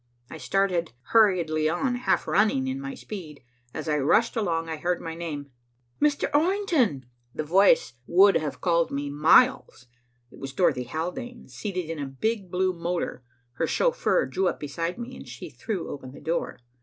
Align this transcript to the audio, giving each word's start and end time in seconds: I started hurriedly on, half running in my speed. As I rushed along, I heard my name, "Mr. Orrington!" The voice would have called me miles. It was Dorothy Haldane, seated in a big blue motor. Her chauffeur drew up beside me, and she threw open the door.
I 0.31 0.39
started 0.39 0.93
hurriedly 1.11 1.69
on, 1.69 1.93
half 1.93 2.27
running 2.27 2.65
in 2.65 2.81
my 2.81 2.95
speed. 2.95 3.43
As 3.71 3.87
I 3.87 3.99
rushed 3.99 4.35
along, 4.35 4.67
I 4.67 4.77
heard 4.77 4.99
my 4.99 5.13
name, 5.13 5.51
"Mr. 6.01 6.27
Orrington!" 6.33 7.05
The 7.35 7.43
voice 7.43 7.93
would 8.07 8.35
have 8.37 8.61
called 8.61 8.89
me 8.89 9.11
miles. 9.11 9.85
It 10.31 10.39
was 10.39 10.53
Dorothy 10.53 10.85
Haldane, 10.85 11.47
seated 11.49 11.87
in 11.87 11.99
a 11.99 12.07
big 12.07 12.49
blue 12.49 12.73
motor. 12.73 13.21
Her 13.57 13.67
chauffeur 13.67 14.25
drew 14.25 14.47
up 14.47 14.59
beside 14.59 14.97
me, 14.97 15.15
and 15.15 15.27
she 15.27 15.51
threw 15.51 15.87
open 15.89 16.13
the 16.13 16.19
door. 16.19 16.57